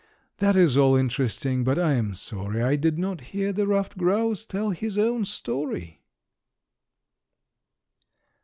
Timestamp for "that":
0.39-0.55